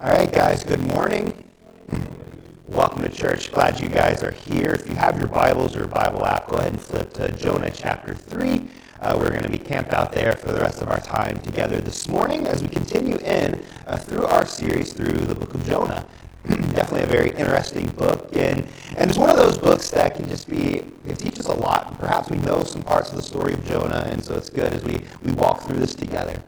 [0.00, 1.50] All right, guys, good morning.
[2.68, 3.50] Welcome to church.
[3.50, 4.70] Glad you guys are here.
[4.70, 8.14] If you have your Bibles or Bible app, go ahead and flip to Jonah chapter
[8.14, 8.68] 3.
[9.00, 11.80] Uh, we're going to be camped out there for the rest of our time together
[11.80, 16.06] this morning as we continue in uh, through our series through the book of Jonah.
[16.46, 20.48] Definitely a very interesting book, and, and it's one of those books that can just
[20.48, 21.98] be, it teaches a lot.
[21.98, 24.84] Perhaps we know some parts of the story of Jonah, and so it's good as
[24.84, 26.40] we, we walk through this together.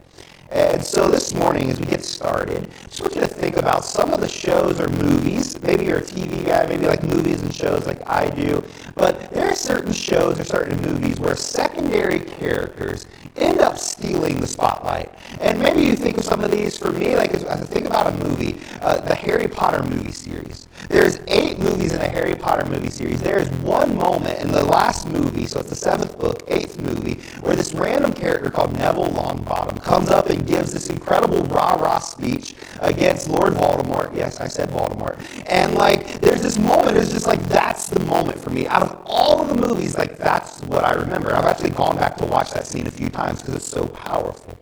[0.51, 3.85] And so this morning, as we get started, I just want you to think about
[3.85, 5.61] some of the shows or movies.
[5.61, 8.61] Maybe you're a TV guy, maybe like movies and shows like I do.
[8.95, 14.47] But there are certain shows or certain movies where secondary characters end up stealing the
[14.47, 15.09] spotlight.
[15.39, 16.77] And maybe you think of some of these.
[16.77, 20.67] For me, like as I think about a movie, uh, the Harry Potter movie series.
[20.89, 23.21] There's eight movies in a Harry Potter movie series.
[23.21, 27.21] There is one moment in the last movie, so it's the seventh book, eighth movie,
[27.41, 32.55] where this random character called Neville Longbottom comes up and gives this incredible rah-rah speech
[32.81, 34.15] against Lord Voldemort.
[34.15, 35.23] Yes, I said Voldemort.
[35.47, 38.67] And like, there's this moment, it's just like, that's the moment for me.
[38.67, 41.33] Out of all of the movies, like, that's what I remember.
[41.33, 44.57] I've actually gone back to watch that scene a few times because it's so powerful.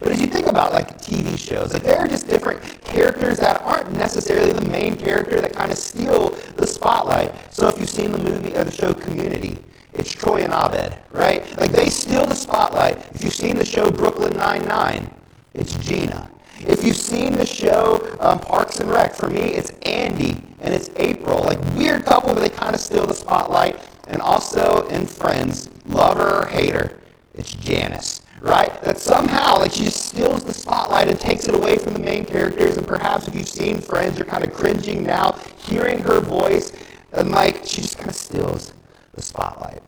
[0.00, 3.60] But as you think about like TV shows, like there are just different characters that
[3.62, 7.34] aren't necessarily the main character that kind of steal the spotlight.
[7.52, 9.58] So if you've seen the movie or the show Community,
[9.94, 11.58] it's Troy and Abed, right?
[11.58, 12.98] Like they steal the spotlight.
[13.14, 15.12] If you've seen the show Brooklyn Nine-Nine,
[15.54, 16.30] it's Gina.
[16.60, 20.90] If you've seen the show um, Parks and Rec, for me, it's Andy and it's
[20.96, 21.42] April.
[21.42, 23.80] Like weird couple, but they kind of steal the spotlight.
[24.08, 27.00] And also in Friends, lover or hater,
[27.34, 28.80] it's Janice right?
[28.82, 32.24] That somehow, like, she just steals the spotlight and takes it away from the main
[32.24, 32.76] characters.
[32.76, 36.72] And perhaps if you've seen Friends, you're kind of cringing now, hearing her voice.
[37.12, 38.72] And, like, she just kind of steals
[39.14, 39.82] the spotlight.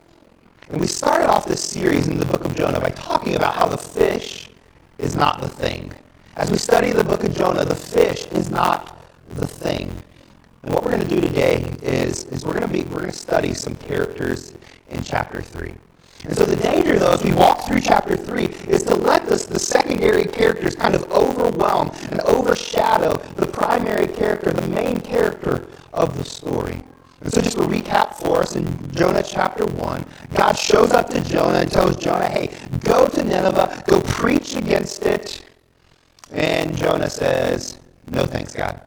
[0.68, 3.66] And we started off this series in the book of Jonah by talking about how
[3.66, 4.48] the fish
[4.98, 5.92] is not the thing.
[6.36, 8.97] As we study the book of Jonah, the fish is not
[9.31, 9.91] the thing.
[10.62, 13.11] And what we're going to do today is, is we're going to be we're going
[13.11, 14.55] to study some characters
[14.90, 15.74] in chapter 3.
[16.24, 19.46] And so the danger, though, as we walk through chapter 3, is to let this,
[19.46, 26.17] the secondary characters kind of overwhelm and overshadow the primary character, the main character of
[26.17, 26.83] the story.
[27.23, 30.05] And so just a recap for us in Jonah chapter 1,
[30.35, 35.05] God shows up to Jonah and tells Jonah, hey, go to Nineveh, go preach against
[35.05, 35.45] it.
[36.33, 37.79] And Jonah says,
[38.11, 38.80] no thanks, God.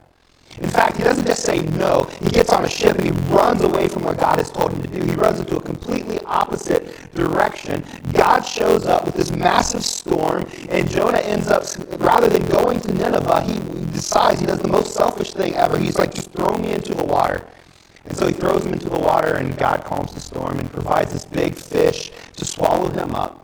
[0.59, 2.04] In fact, he doesn't just say no.
[2.22, 4.84] He gets on a ship and he runs away from what God has told him
[4.84, 5.04] to do.
[5.04, 7.84] He runs into a completely opposite direction.
[8.12, 11.64] God shows up with this massive storm, and Jonah ends up,
[12.00, 13.59] rather than going to Nineveh, he
[13.94, 15.78] decides he does the most selfish thing ever.
[15.80, 17.48] He's like, just throw me into the water.
[18.06, 21.14] And so he throws him into the water, and God calms the storm and provides
[21.14, 23.43] this big fish to swallow him up.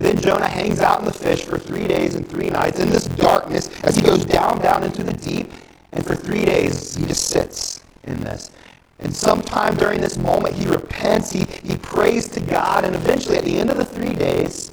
[0.00, 3.04] Then Jonah hangs out in the fish for three days and three nights in this
[3.04, 5.52] darkness as he goes down, down into the deep.
[5.92, 8.50] And for three days, he just sits in this.
[8.98, 13.44] And sometime during this moment, he repents, he, he prays to God, and eventually at
[13.44, 14.72] the end of the three days,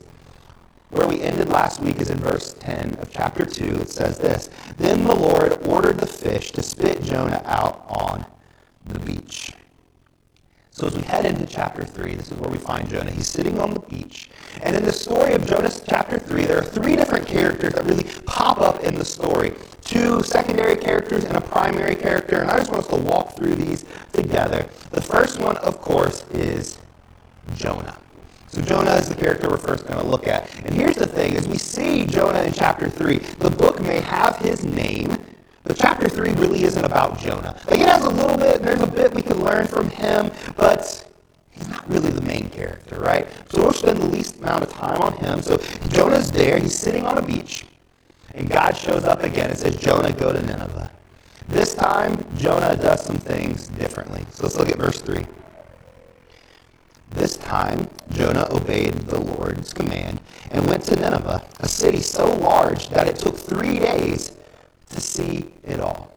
[0.92, 3.82] where we ended last week is in verse 10 of chapter 2.
[3.82, 8.26] It says this Then the Lord ordered the fish to spit Jonah out on
[8.86, 9.52] the beach.
[10.72, 13.12] So as we head into chapter 3, this is where we find Jonah.
[13.12, 14.30] He's sitting on the beach.
[14.62, 18.06] And in the story of Jonah chapter 3, there are three different characters that really
[18.26, 19.54] pop up in the story.
[19.82, 22.42] Two secondary characters and a primary character.
[22.42, 24.68] And I just want us to walk through these together.
[24.92, 26.78] The first one, of course, is
[27.56, 27.98] Jonah.
[28.48, 30.54] So Jonah is the character we're first going to look at.
[30.66, 34.38] And here's the thing, as we see Jonah in chapter 3, the book may have
[34.38, 35.18] his name,
[35.64, 37.60] but chapter 3 really isn't about Jonah.
[37.70, 41.07] Like it has a little bit, there's a bit we can learn from him, but
[41.58, 43.28] he's not really the main character, right?
[43.50, 45.42] So we'll spend the least amount of time on him.
[45.42, 45.58] So
[45.90, 47.66] Jonah's there, he's sitting on a beach,
[48.34, 50.92] and God shows up again and says, Jonah, go to Nineveh.
[51.48, 54.26] This time, Jonah does some things differently.
[54.32, 55.26] So let's look at verse 3.
[57.12, 60.20] This time, Jonah obeyed the Lord's command
[60.52, 64.34] and went to Nineveh, a city so large that it took three days
[64.90, 66.17] to see it all.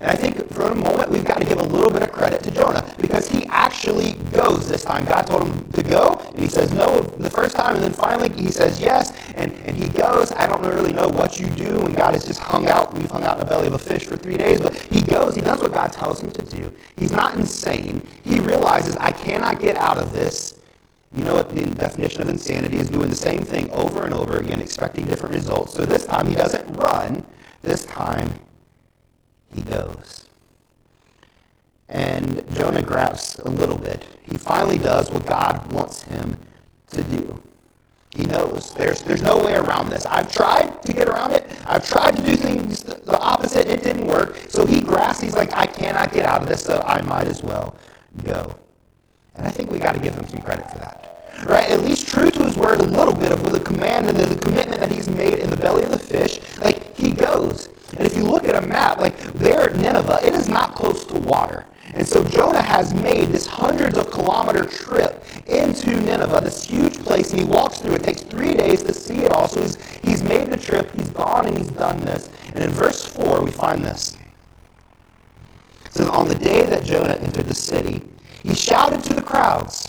[0.00, 2.42] And I think for a moment we've got to give a little bit of credit
[2.44, 5.04] to Jonah because he actually goes this time.
[5.06, 8.30] God told him to go, and he says no the first time, and then finally
[8.30, 10.32] he says yes, and, and he goes.
[10.32, 12.92] I don't really know what you do when God has just hung out.
[12.94, 15.34] We've hung out in the belly of a fish for three days, but he goes.
[15.34, 16.72] He does what God tells him to do.
[16.96, 18.06] He's not insane.
[18.24, 20.60] He realizes I cannot get out of this.
[21.14, 24.36] You know what the definition of insanity is doing the same thing over and over
[24.36, 25.72] again, expecting different results.
[25.72, 27.24] So this time he doesn't run.
[27.62, 28.34] This time,
[29.54, 30.26] he goes.
[31.88, 34.04] And Jonah grabs a little bit.
[34.22, 36.36] He finally does what God wants him
[36.88, 37.42] to do.
[38.10, 40.06] He knows there's, there's no way around this.
[40.06, 41.46] I've tried to get around it.
[41.66, 43.68] I've tried to do things the opposite.
[43.68, 44.38] It didn't work.
[44.48, 47.42] So he grasps, he's like, I cannot get out of this, so I might as
[47.42, 47.76] well
[48.24, 48.58] go.
[49.34, 51.02] And I think we got to give him some credit for that.
[51.46, 51.68] Right?
[51.68, 54.40] At least true to his word a little bit of the command and the, the
[54.40, 56.40] commitment that he's made in the belly of the fish.
[56.58, 57.68] Like, he goes.
[57.96, 61.04] And if you look at a map, like there at Nineveh, it is not close
[61.06, 61.66] to water.
[61.94, 67.30] And so Jonah has made this hundreds of kilometer trip into Nineveh, this huge place,
[67.30, 67.94] and he walks through.
[67.94, 69.48] It takes three days to see it all.
[69.48, 72.28] So he's, he's made the trip, he's gone, and he's done this.
[72.54, 74.16] And in verse 4, we find this.
[75.86, 78.02] It says, On the day that Jonah entered the city,
[78.42, 79.88] he shouted to the crowds,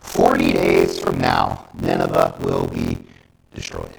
[0.00, 2.98] 40 days from now, Nineveh will be
[3.54, 3.98] destroyed.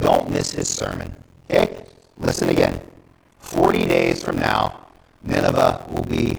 [0.00, 1.14] Don't miss his sermon.
[1.50, 1.84] Okay?
[2.18, 2.80] Listen again.
[3.40, 4.86] 40 days from now,
[5.22, 6.38] Nineveh will be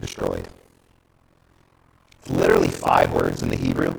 [0.00, 0.48] destroyed.
[2.20, 3.94] It's literally five words in the Hebrew,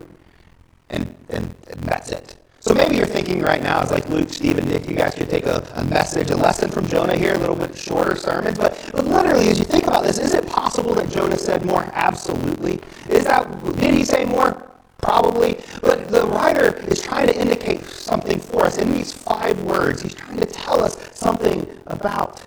[0.89, 2.35] and, and, and that's it.
[2.59, 5.45] So maybe you're thinking right now, it's like Luke, Stephen, Nick, you guys could take
[5.45, 8.57] a, a message, a lesson from Jonah here, a little bit shorter sermons.
[8.57, 11.83] But, but literally, as you think about this, is it possible that Jonah said more?
[11.93, 12.79] Absolutely.
[13.07, 14.71] Is that, did he say more?
[15.05, 15.59] Probably.
[15.83, 20.01] But the writer is trying to indicate something for us in these five words.
[20.01, 22.41] He's trying to tell us something about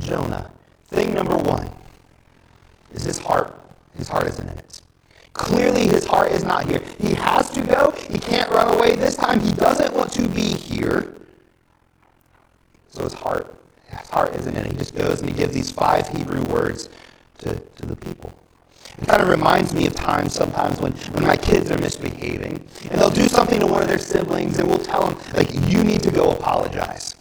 [0.00, 0.52] Jonah.
[0.88, 1.70] Thing number one
[2.92, 3.58] is his heart.
[3.96, 4.82] His heart isn't in it.
[5.32, 6.82] Clearly, his heart is not here.
[7.00, 7.92] He has to go.
[7.92, 9.40] He can't run away this time.
[9.40, 11.16] He doesn't want to be here.
[12.88, 13.58] So his heart,
[13.88, 14.72] his heart isn't in it.
[14.72, 16.90] He just goes and he gives these five Hebrew words
[17.38, 18.34] to, to the people.
[18.98, 23.00] It kind of reminds me of times sometimes when, when my kids are misbehaving and
[23.00, 26.02] they'll do something to one of their siblings and we'll tell them, like, you need
[26.02, 27.14] to go apologize.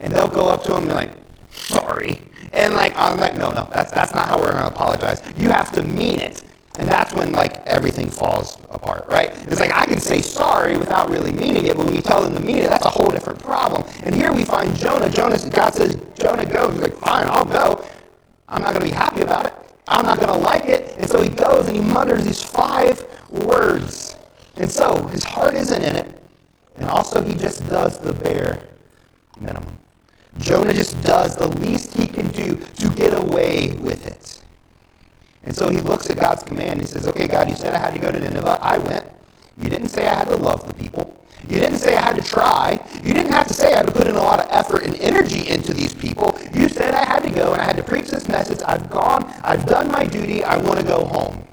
[0.00, 1.12] And they'll go up to them and be like,
[1.50, 2.22] sorry.
[2.52, 5.22] And like, I'm like, no, no, that's, that's not how we're going to apologize.
[5.36, 6.42] You have to mean it.
[6.78, 9.30] And that's when like everything falls apart, right?
[9.48, 12.40] It's like I can say sorry without really meaning it, when you tell them to
[12.40, 13.84] mean it, that's a whole different problem.
[14.04, 15.10] And here we find Jonah.
[15.10, 16.70] Jonah, God says, Jonah, go.
[16.70, 17.84] He's like, fine, I'll go.
[18.48, 19.54] I'm not going to be happy about it.
[19.88, 20.96] I'm not going to like it.
[20.98, 24.16] And so he goes and he mutters these five words.
[24.56, 26.22] And so his heart isn't in it.
[26.76, 28.68] And also he just does the bare
[29.40, 29.78] minimum.
[30.38, 34.42] Jonah just does the least he can do to get away with it.
[35.44, 37.78] And so he looks at God's command and he says, Okay, God, you said I
[37.78, 38.58] had to go to Nineveh.
[38.60, 39.06] I went.
[39.60, 41.16] You didn't say I had to love the people.
[41.48, 42.78] You didn't say I had to try.
[43.02, 44.94] You didn't have to say I had to put in a lot of effort and
[44.96, 46.38] energy into these people.
[46.52, 48.60] You said I had to go and I had to preach this message.
[48.66, 49.24] I've gone.
[49.42, 50.44] I've done my duty.
[50.44, 51.46] I want to go home.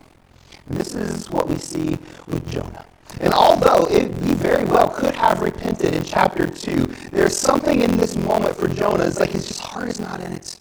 [0.68, 1.98] And this is what we see
[2.28, 2.86] with Jonah.
[3.22, 7.96] And although it, he very well could have repented in chapter 2, there's something in
[7.98, 9.06] this moment for Jonah.
[9.06, 10.60] It's like his just heart is not in it.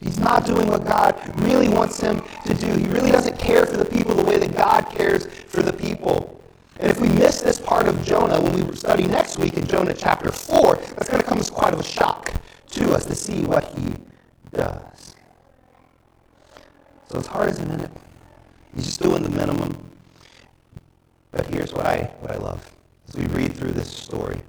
[0.00, 2.66] He's not doing what God really wants him to do.
[2.66, 6.35] He really doesn't care for the people the way that God cares for the people.
[6.78, 9.94] And if we miss this part of Jonah when we study next week in Jonah
[9.94, 12.32] chapter 4, that's going to come as quite of a shock
[12.70, 13.94] to us to see what he
[14.52, 15.14] does.
[17.08, 17.90] So his heart isn't in it.
[18.74, 19.90] He's just doing the minimum.
[21.30, 22.70] But here's what I, what I love.
[23.08, 24.40] As we read through this story,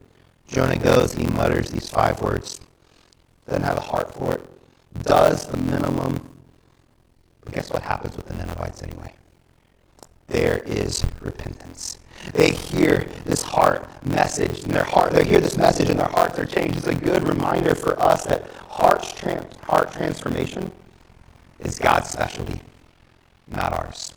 [0.48, 2.60] Jonah goes he mutters these five words.
[3.48, 4.46] Doesn't have a heart for it.
[5.04, 6.30] Does the minimum.
[7.42, 9.14] But guess what happens with the Ninevites anyway?
[10.28, 12.00] There is repentance.
[12.34, 15.14] They hear this heart message in their heart.
[15.14, 16.78] They hear this message in their hearts are changed.
[16.78, 20.72] It's a good reminder for us that heart, trans- heart transformation
[21.60, 22.62] is God's specialty,
[23.48, 24.14] not ours.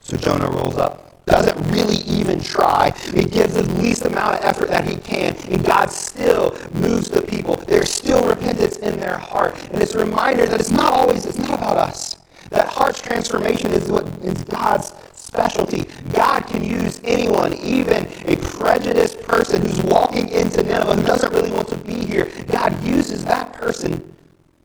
[0.00, 2.92] So Jonah rolls up doesn't really even try.
[3.14, 7.22] He gives the least amount of effort that he can, and God still moves the
[7.22, 7.56] people.
[7.56, 9.56] There's still repentance in their heart.
[9.70, 12.16] And it's a reminder that it's not always, it's not about us.
[12.50, 14.92] That heart's transformation is what is God's
[15.30, 15.84] specialty.
[16.12, 21.52] God can use anyone, even a prejudiced person who's walking into Nineveh who doesn't really
[21.52, 22.28] want to be here.
[22.48, 24.12] God uses that person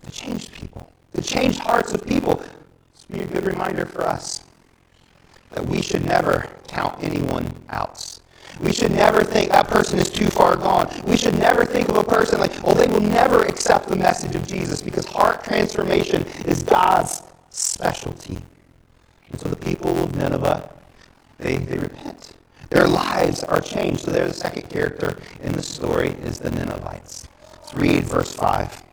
[0.03, 2.43] to change people, to change hearts of people.
[2.93, 4.43] This be a good reminder for us
[5.51, 8.19] that we should never count anyone out.
[8.59, 10.89] We should never think that person is too far gone.
[11.05, 14.33] We should never think of a person like, oh, they will never accept the message
[14.33, 18.39] of Jesus because heart transformation is God's specialty.
[19.37, 20.69] So the people of Nineveh,
[21.37, 22.31] they, they repent.
[22.69, 24.01] Their lives are changed.
[24.01, 27.27] So they're the second character in the story is the Ninevites.
[27.53, 28.83] Let's read verse 5.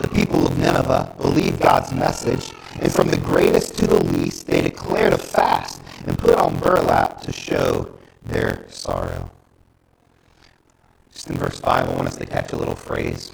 [0.00, 4.60] The people of Nineveh believed God's message, and from the greatest to the least, they
[4.60, 9.30] declared a fast and put on burlap to show their sorrow.
[11.12, 13.32] Just in verse 5, I want us to catch a little phrase,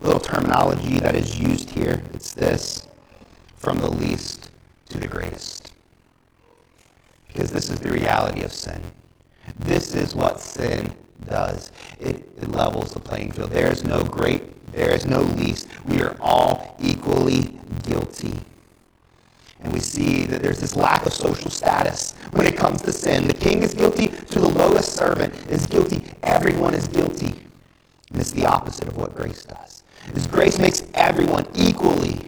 [0.00, 2.02] a little terminology that is used here.
[2.12, 2.88] It's this
[3.56, 4.41] from the least
[4.92, 5.72] to the greatest.
[7.28, 8.80] Because this is the reality of sin.
[9.58, 10.92] This is what sin
[11.26, 11.72] does.
[11.98, 13.50] it, it levels the playing field.
[13.50, 15.68] There is no great, there is no least.
[15.86, 18.34] We are all equally guilty.
[19.60, 23.28] And we see that there's this lack of social status when it comes to sin.
[23.28, 26.04] The king is guilty to the lowest servant is guilty.
[26.22, 27.40] Everyone is guilty.
[28.10, 29.84] And it's the opposite of what grace does.
[30.14, 32.18] Is grace makes everyone equally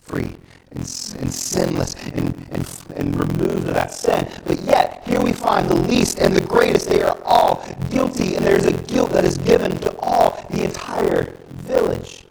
[0.00, 0.36] free
[0.76, 4.28] and, and sinless and, and, and removed of that sin.
[4.44, 6.88] But yet, here we find the least and the greatest.
[6.88, 11.32] They are all guilty, and there's a guilt that is given to all, the entire
[11.50, 12.24] village.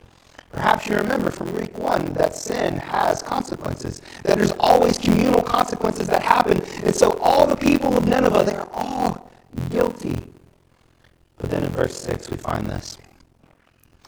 [0.51, 6.07] Perhaps you remember from week 1 that sin has consequences, that there's always communal consequences
[6.07, 6.61] that happen.
[6.83, 9.29] And so all the people of Nineveh, they're all
[9.69, 10.15] guilty.
[11.37, 12.97] But then in verse 6, we find this.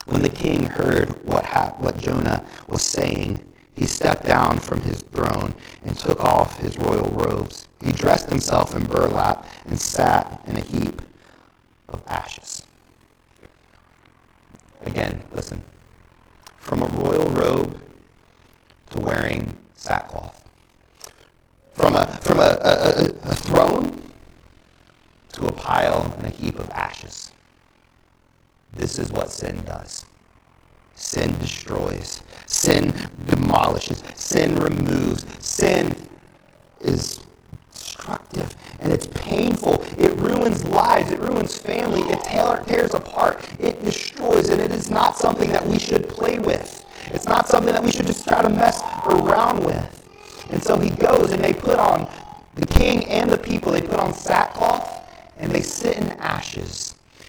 [0.06, 1.46] When the king heard what,
[1.82, 3.44] what Jonah was saying,
[3.78, 5.54] he stepped down from his throne
[5.86, 7.68] and took off his royal robes.
[7.80, 11.00] He dressed himself in burlap and sat in a heap
[11.88, 12.64] of ashes.
[14.82, 15.64] Again, listen
[16.58, 17.80] from a royal robe
[18.90, 20.44] to wearing sackcloth,
[21.74, 24.02] from a, from a, a, a throne
[25.34, 27.32] to a pile and a heap of ashes.
[28.74, 30.04] This is what sin does.
[30.96, 32.24] Sin destroys.
[32.58, 32.92] Sin
[33.28, 34.02] demolishes.
[34.16, 35.26] Sin removes.
[35.40, 35.96] Sin
[36.82, 37.20] is
[37.72, 39.84] destructive and it's painful.
[39.98, 41.12] It ruins lives.
[41.12, 42.02] It ruins family.
[42.02, 42.24] It
[42.66, 43.48] tears apart.
[43.60, 44.50] It destroys.
[44.50, 46.84] And it is not something that we should play with.
[47.08, 50.48] It's not something that we should just try to mess around with.
[50.50, 52.10] And so he goes and they put on,
[52.56, 56.87] the king and the people, they put on sackcloth and they sit in ashes.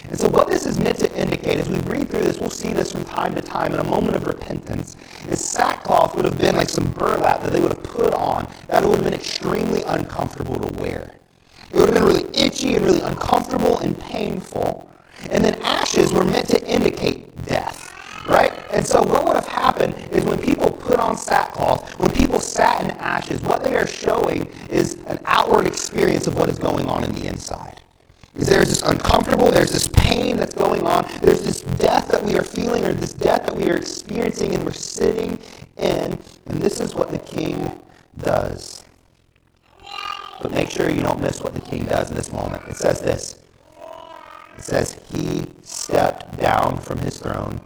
[0.08, 2.72] And so, what this is meant to indicate, as we read through this, we'll see
[2.72, 4.96] this from time to time in a moment of repentance,
[5.28, 8.82] is sackcloth would have been like some burlap that they would have put on that
[8.84, 11.10] would have been extremely uncomfortable to wear.
[11.72, 14.90] It would have been really itchy and really uncomfortable and painful.
[15.30, 17.92] And then ashes were meant to indicate death,
[18.26, 18.52] right?
[18.72, 22.82] And so what would have happened is when people put on sackcloth, when people sat
[22.82, 27.04] in ashes, what they are showing is an outward experience of what is going on
[27.04, 27.82] in the inside.
[28.38, 32.44] There's this uncomfortable, there's this pain that's going on, there's this death that we are
[32.44, 35.40] feeling, or this death that we are experiencing, and we're sitting
[35.76, 36.16] in.
[36.46, 37.80] And this is what the king
[38.18, 38.84] does.
[40.40, 42.62] But make sure you don't miss what the king does in this moment.
[42.68, 43.40] It says this.
[44.56, 47.60] It says, He stepped down from his throne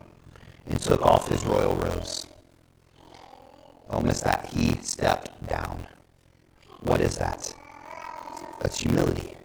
[0.66, 2.26] and took off his royal robes.
[3.90, 4.46] Don't miss that.
[4.46, 5.86] He stepped down.
[6.80, 7.52] What is that?
[8.60, 9.36] That's humility.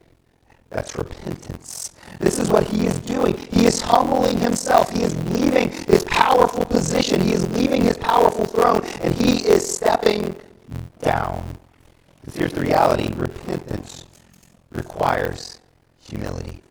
[0.70, 1.92] That's repentance.
[2.20, 3.38] This is what he is doing.
[3.52, 4.90] He is humbling himself.
[4.90, 7.22] He is leaving his powerful position.
[7.22, 10.36] He is leaving his powerful throne, and he is stepping
[11.00, 11.44] down.
[12.20, 14.06] Because here's the reality repentance
[14.72, 15.60] requires
[16.00, 16.62] humility.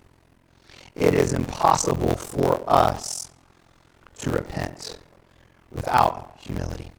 [0.95, 3.31] It is impossible for us
[4.19, 4.99] to repent
[5.71, 6.91] without humility.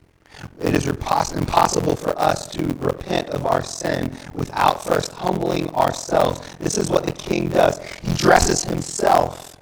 [0.60, 6.41] It is impossible for us to repent of our sin without first humbling ourselves.
[6.60, 7.79] This is what the king does.
[8.01, 9.58] He dresses himself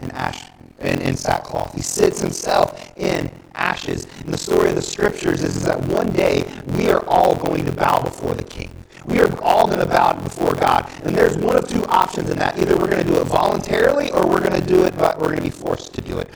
[0.00, 0.44] in ash
[0.80, 1.74] in, in sackcloth.
[1.74, 4.06] He sits himself in ashes.
[4.20, 6.44] And the story of the scriptures is, is that one day
[6.76, 8.70] we are all going to bow before the king.
[9.06, 10.88] We are all going to bow before God.
[11.04, 12.58] And there's one of two options in that.
[12.58, 15.28] Either we're going to do it voluntarily or we're going to do it, but we're
[15.28, 16.28] going to be forced to do it.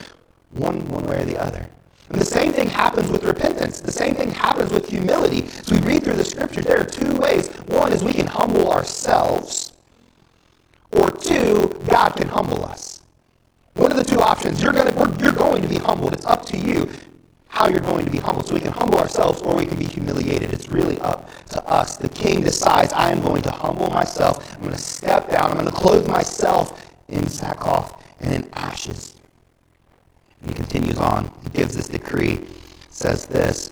[0.51, 1.69] One, one way or the other.
[2.09, 3.81] And the same thing happens with repentance.
[3.81, 5.43] The same thing happens with humility.
[5.59, 7.49] As we read through the scriptures, there are two ways.
[7.67, 9.73] One is we can humble ourselves,
[10.91, 13.01] or two, God can humble us.
[13.73, 16.13] One of the two options, you're to, you're going to be humbled.
[16.13, 16.89] It's up to you
[17.47, 18.47] how you're going to be humbled.
[18.47, 20.53] So we can humble ourselves or we can be humiliated.
[20.53, 21.97] It's really up to us.
[21.97, 24.53] The king decides, I am going to humble myself.
[24.55, 25.51] I'm going to step down.
[25.51, 29.16] I'm going to clothe myself in sackcloth and in ashes.
[30.47, 31.31] He continues on.
[31.43, 32.45] He gives this decree.
[32.89, 33.71] Says this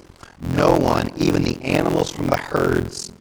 [0.55, 3.11] No one, even the animals from the herds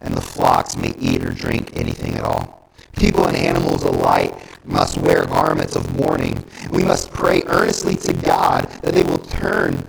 [0.00, 2.70] and the flocks, may eat or drink anything at all.
[2.96, 6.44] People and animals alike must wear garments of mourning.
[6.70, 9.86] We must pray earnestly to God that they will turn.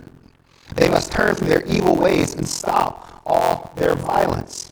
[0.75, 4.68] They must turn from their evil ways and stop all their violence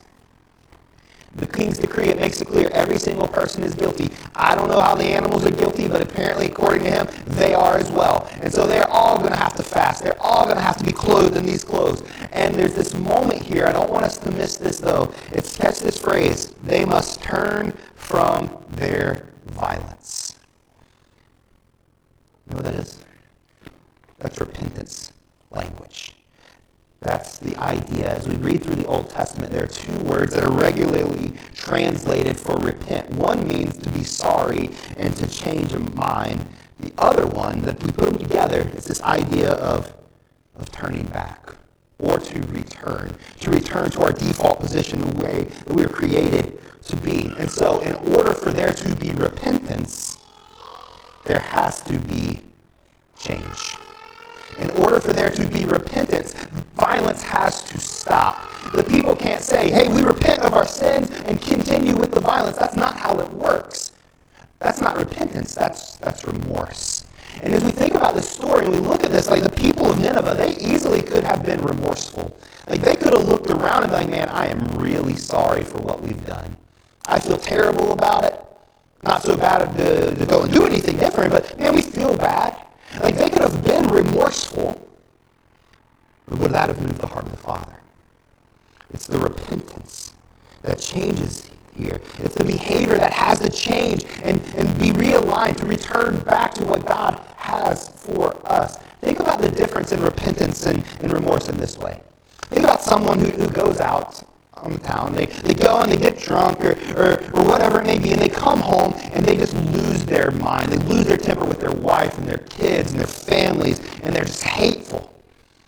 [1.38, 4.10] the king's decree, it makes it clear every single person is guilty.
[4.34, 7.76] I don't know how the animals are guilty, but apparently, according to him, they are
[7.76, 8.28] as well.
[8.40, 10.02] And so they're all going to have to fast.
[10.02, 12.02] They're all going to have to be clothed in these clothes.
[12.32, 13.66] And there's this moment here.
[13.66, 15.12] I don't want us to miss this, though.
[15.32, 16.54] It's catch this phrase.
[16.62, 20.38] They must turn from their violence.
[22.46, 23.04] You know what that is?
[24.18, 25.12] That's repentance
[25.50, 26.17] language.
[27.00, 28.08] That's the idea.
[28.16, 32.38] As we read through the Old Testament, there are two words that are regularly translated
[32.38, 33.08] for repent.
[33.10, 36.44] One means to be sorry and to change a mind.
[36.80, 39.92] The other one, that we put them together, is this idea of,
[40.56, 41.54] of turning back
[41.98, 46.60] or to return, to return to our default position, the way that we were created
[46.84, 47.30] to be.
[47.38, 50.18] And so, in order for there to be repentance,
[51.24, 52.40] there has to be
[53.18, 53.77] change.
[54.58, 56.32] In order for there to be repentance,
[56.74, 58.50] violence has to stop.
[58.72, 62.56] The people can't say, hey, we repent of our sins and continue with the violence.
[62.56, 63.92] That's not how it works.
[64.58, 67.04] That's not repentance, that's, that's remorse.
[67.42, 69.90] And as we think about this story and we look at this, like the people
[69.90, 72.36] of Nineveh, they easily could have been remorseful.
[72.68, 75.78] Like they could have looked around and been like, man, I am really sorry for
[75.78, 76.56] what we've done.
[77.06, 78.44] I feel terrible about it.
[79.04, 82.56] Not so bad to, to go and do anything different, but man, we feel bad.
[83.00, 84.88] Like they could have been remorseful,
[86.26, 87.76] but would that have moved the heart of the Father?
[88.92, 90.12] It's the repentance
[90.62, 92.00] that changes here.
[92.18, 96.64] It's the behavior that has to change and, and be realigned to return back to
[96.64, 98.78] what God has for us.
[99.00, 102.00] Think about the difference in repentance and, and remorse in this way.
[102.48, 104.22] Think about someone who, who goes out
[104.72, 105.14] the town.
[105.14, 108.20] They, they go and they get drunk or, or, or whatever it may be, and
[108.20, 110.70] they come home and they just lose their mind.
[110.72, 114.24] They lose their temper with their wife and their kids and their families, and they're
[114.24, 115.12] just hateful.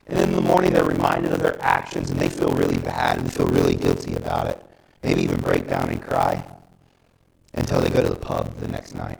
[0.06, 3.32] And in the morning, they're reminded of their actions, and they feel really bad and
[3.32, 4.64] feel really guilty about it.
[5.02, 6.44] Maybe even break down and cry
[7.54, 9.18] until they go to the pub the next night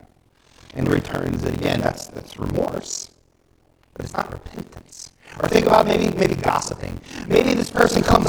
[0.74, 1.80] and returns it again.
[1.80, 3.10] That's, that's remorse,
[3.94, 5.10] but it's not repentance.
[5.40, 7.00] Or think about maybe maybe gossiping.
[7.28, 8.28] Maybe this person comes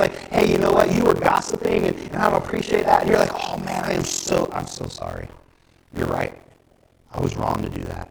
[0.00, 0.92] like, "Hey, you know what?
[0.92, 3.92] You were gossiping, and, and I don't appreciate that." And you're like, "Oh man, I
[3.92, 5.28] am so I'm so sorry.
[5.96, 6.34] You're right.
[7.12, 8.08] I was wrong to do that."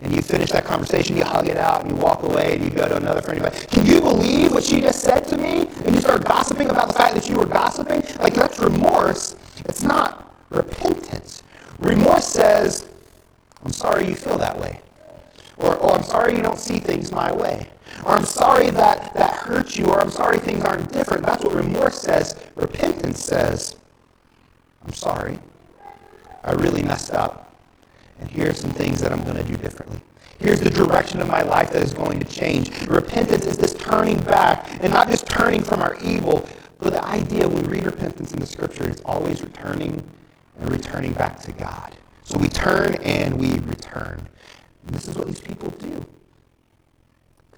[0.00, 2.70] And you finish that conversation, you hug it out, and you walk away, and you
[2.70, 3.40] go to another friend.
[3.40, 6.70] You're like, "Can you believe what she just said to me?" And you start gossiping
[6.70, 8.02] about the fact that you were gossiping.
[8.20, 9.36] Like that's remorse.
[9.66, 11.42] It's not repentance.
[11.80, 12.86] Remorse says,
[13.64, 14.80] "I'm sorry you feel that way."
[15.58, 17.66] Or, oh, I'm sorry you don't see things my way.
[18.04, 19.86] Or I'm sorry that that hurts you.
[19.86, 21.24] Or I'm sorry things aren't different.
[21.24, 22.40] That's what remorse says.
[22.54, 23.76] Repentance says,
[24.84, 25.38] I'm sorry.
[26.44, 27.54] I really messed up.
[28.20, 30.00] And here are some things that I'm going to do differently.
[30.38, 32.70] Here's the direction of my life that is going to change.
[32.86, 36.48] Repentance is this turning back, and not just turning from our evil,
[36.78, 40.02] but the idea when we read repentance in the scripture is always returning
[40.60, 41.96] and returning back to God.
[42.22, 44.28] So we turn and we return.
[44.86, 46.06] And this is what these people do.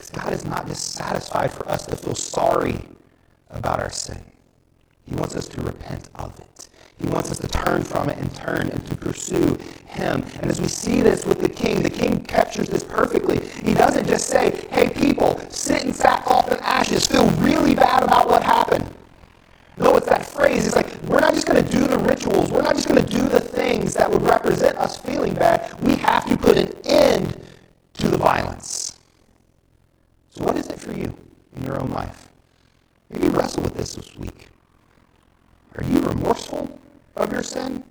[0.01, 2.81] Because God is not just satisfied for us to feel sorry
[3.51, 4.23] about our sin.
[5.05, 6.69] He wants us to repent of it.
[6.97, 10.25] He wants us to turn from it and turn and to pursue him.
[10.41, 13.47] And as we see this with the king, the king captures this perfectly.
[13.63, 18.27] He doesn't just say, hey, people, sit in sackcloth and ashes, feel really bad about
[18.27, 18.87] what happened.
[19.77, 20.67] No, it's that phrase.
[20.67, 22.51] It's like, we're not just going to do the rituals.
[22.51, 25.79] We're not just going to do the things that would represent us feeling bad.
[25.83, 27.39] We have to put an end
[27.99, 28.80] to the violence.
[30.31, 31.17] So, what is it for you
[31.57, 32.29] in your own life?
[33.11, 34.49] Maybe wrestle with this this week.
[35.77, 36.79] Are you remorseful
[37.17, 37.85] of your sin?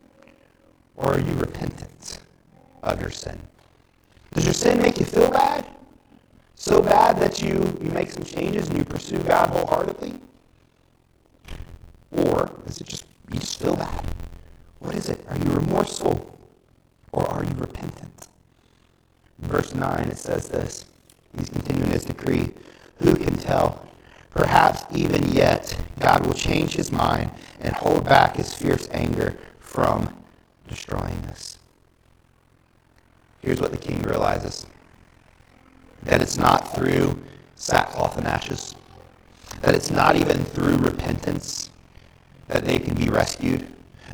[0.95, 2.19] Or are you repentant
[2.83, 3.39] of your sin?
[4.33, 5.65] Does your sin make you feel bad?
[6.55, 10.13] So bad that you, you make some changes and you pursue God wholeheartedly?
[12.11, 14.05] Or is it just, you just feel bad?
[14.79, 15.25] What is it?
[15.29, 16.37] Are you remorseful
[17.11, 18.27] or are you repentant?
[19.39, 20.85] Verse 9, it says this.
[21.37, 22.49] He's continuing his decree.
[22.99, 23.87] Who can tell?
[24.31, 30.13] Perhaps even yet God will change his mind and hold back his fierce anger from
[30.67, 31.57] destroying us.
[33.41, 34.65] Here's what the king realizes
[36.03, 37.21] that it's not through
[37.55, 38.75] sackcloth and ashes,
[39.61, 41.69] that it's not even through repentance
[42.47, 43.67] that they can be rescued.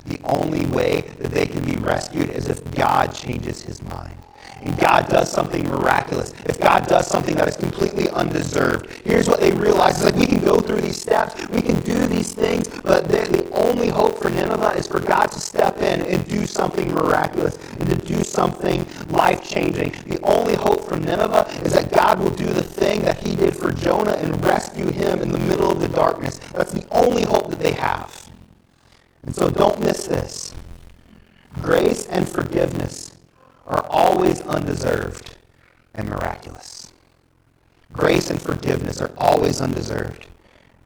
[0.05, 4.15] The only way that they can be rescued is if God changes his mind.
[4.61, 6.33] And God does something miraculous.
[6.45, 8.89] If God does something that is completely undeserved.
[9.03, 9.95] Here's what they realize.
[9.95, 11.35] It's like we can go through these steps.
[11.49, 12.67] We can do these things.
[12.67, 16.91] But the only hope for Nineveh is for God to step in and do something
[16.93, 17.57] miraculous.
[17.79, 19.91] And to do something life-changing.
[20.07, 23.55] The only hope for Nineveh is that God will do the thing that he did
[23.55, 26.39] for Jonah and rescue him in the middle of the darkness.
[26.53, 28.24] That's the only hope that they have.
[29.25, 30.53] And so don't miss this.
[31.61, 33.17] Grace and forgiveness
[33.65, 35.35] are always undeserved
[35.95, 36.91] and miraculous.
[37.91, 40.27] Grace and forgiveness are always undeserved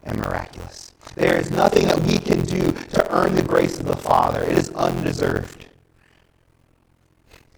[0.04, 0.92] and miraculous.
[1.16, 4.44] There is nothing that we can do to earn the grace of the Father.
[4.44, 5.66] It is undeserved.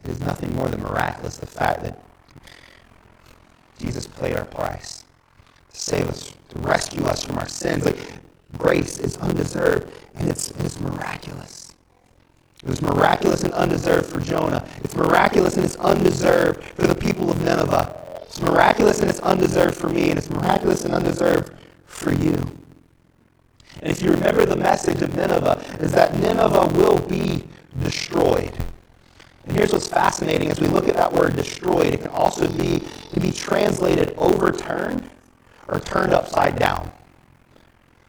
[0.04, 2.02] It is nothing more than miraculous, the fact that
[3.78, 5.04] Jesus paid our price.
[5.72, 7.86] to save us, to rescue us from our sins.
[7.86, 8.00] Like
[8.58, 11.74] grace is undeserved and it's, it's miraculous.
[12.64, 14.68] It was miraculous and undeserved for Jonah.
[14.84, 18.22] It's miraculous and it's undeserved for the people of Nineveh.
[18.22, 21.54] It's miraculous and it's undeserved for me, and it's miraculous and undeserved
[21.86, 22.36] for you.
[23.82, 27.44] And if you remember the message of Nineveh, is that Nineveh will be
[27.82, 28.54] destroyed.
[29.46, 32.84] And here's what's fascinating as we look at that word destroyed, it can also be,
[33.20, 35.10] be translated overturned
[35.68, 36.92] or turned upside down.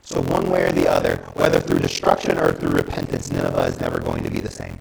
[0.02, 4.00] So one way or the other, whether through destruction or through repentance, Nineveh is never
[4.00, 4.78] going to be the same.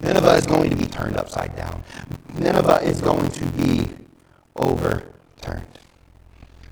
[0.00, 1.82] Nineveh is going to be turned upside down.
[2.34, 3.88] Nineveh is going to be
[4.56, 5.66] overturned.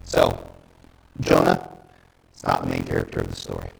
[0.04, 0.38] So,
[1.20, 1.68] Jonah
[2.34, 3.70] is not the main character of the story.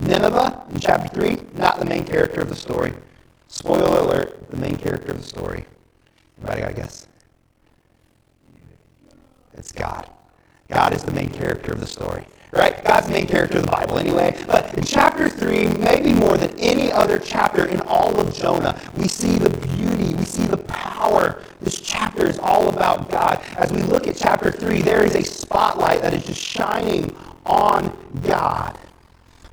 [0.00, 2.92] Nineveh, in chapter 3, not the main character of the story.
[3.48, 5.66] Spoiler alert, the main character of the story.
[6.38, 7.06] Anybody got a guess?
[9.54, 10.08] It's God.
[10.68, 12.24] God is the main character of the story.
[12.52, 12.84] Right?
[12.84, 14.38] God's main character of the Bible anyway.
[14.46, 19.08] But in chapter 3, maybe more than any other chapter in all of Jonah, we
[19.08, 21.42] see the beauty, we see the power.
[21.60, 23.42] This chapter is all about God.
[23.56, 27.96] As we look at chapter 3, there is a spotlight that is just shining on
[28.22, 28.78] God.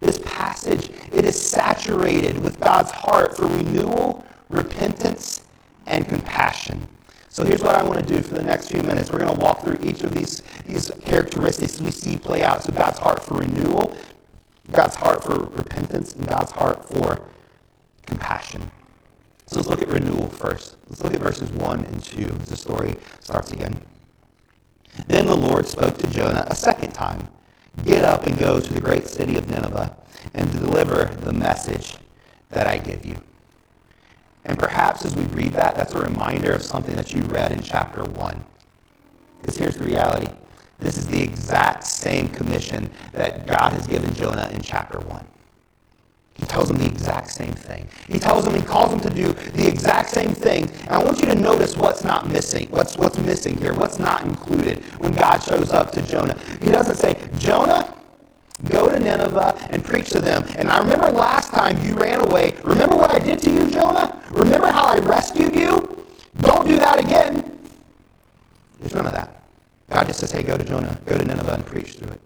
[0.01, 5.45] This passage, it is saturated with God's heart for renewal, repentance,
[5.87, 6.87] and compassion.
[7.29, 9.11] So here's what I want to do for the next few minutes.
[9.11, 12.63] We're going to walk through each of these, these characteristics we see play out.
[12.63, 13.95] So God's heart for renewal,
[14.71, 17.21] God's heart for repentance, and God's heart for
[18.05, 18.69] compassion.
[19.47, 20.77] So let's look at renewal first.
[20.89, 23.81] Let's look at verses 1 and 2 as the story starts again.
[25.07, 27.27] Then the Lord spoke to Jonah a second time.
[27.83, 29.95] Get up and go to the great city of Nineveh
[30.33, 31.95] and deliver the message
[32.49, 33.15] that I give you.
[34.45, 37.61] And perhaps as we read that, that's a reminder of something that you read in
[37.61, 38.45] chapter 1.
[39.39, 40.27] Because here's the reality.
[40.79, 45.27] This is the exact same commission that God has given Jonah in chapter 1.
[46.35, 47.89] He tells him the exact same thing.
[48.07, 50.69] He tells him, he calls him to do the exact same thing.
[50.81, 54.23] And I want you to notice what's not missing, what's, what's missing here, what's not
[54.23, 56.39] included when God shows up to Jonah.
[56.61, 57.93] He doesn't say, Jonah,
[58.69, 60.45] go to Nineveh and preach to them.
[60.55, 62.55] And I remember last time you ran away.
[62.63, 64.23] Remember what I did to you, Jonah?
[64.31, 66.05] Remember how I rescued you?
[66.39, 67.59] Don't do that again.
[68.79, 69.38] There's none of that.
[69.89, 72.21] God just says, hey, go to Jonah, go to Nineveh and preach through it.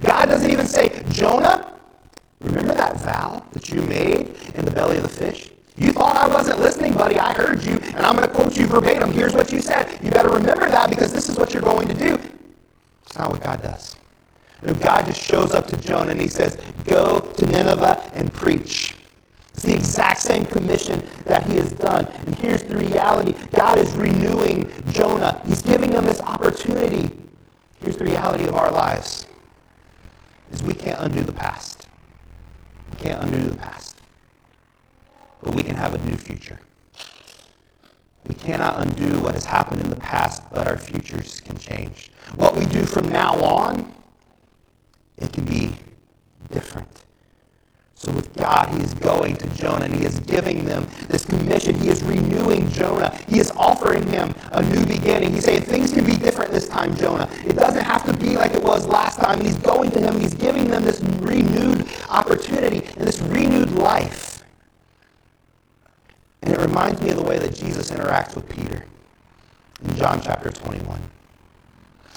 [0.00, 1.70] God doesn't even say, Jonah,
[2.40, 5.50] Remember that vow that you made in the belly of the fish?
[5.76, 7.18] You thought I wasn't listening, buddy.
[7.18, 9.12] I heard you, and I'm going to quote you verbatim.
[9.12, 9.98] Here's what you said.
[10.02, 12.18] You better remember that because this is what you're going to do.
[13.06, 13.96] It's not what God does.
[14.80, 18.89] God just shows up to Jonah and he says, Go to Nineveh and preach.
[19.54, 22.06] It's the exact same commission that he has done.
[22.06, 27.10] And here's the reality God is renewing Jonah, he's giving him this opportunity.
[27.82, 29.26] Here's the reality of our lives
[30.52, 31.88] is we can't undo the past.
[32.90, 34.00] We can't undo the past.
[35.42, 36.58] But we can have a new future.
[38.26, 42.10] We cannot undo what has happened in the past, but our futures can change.
[42.36, 43.92] What we do from now on,
[45.16, 45.74] it can be
[46.50, 46.88] different.
[48.00, 51.74] So with God, he is going to Jonah and he is giving them this commission.
[51.74, 53.14] He is renewing Jonah.
[53.28, 55.34] He is offering him a new beginning.
[55.34, 57.28] He's saying things can be different this time, Jonah.
[57.44, 59.40] It doesn't have to be like it was last time.
[59.40, 63.72] And he's going to him and he's giving them this renewed opportunity and this renewed
[63.72, 64.44] life.
[66.40, 68.86] And it reminds me of the way that Jesus interacts with Peter
[69.84, 71.02] in John chapter 21.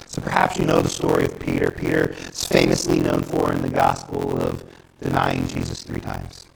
[0.06, 1.70] So perhaps you know the story of Peter.
[1.70, 4.64] Peter is famously known for in the Gospel of
[5.04, 6.46] denying Jesus three times.